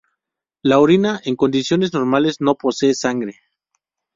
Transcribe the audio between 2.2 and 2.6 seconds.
no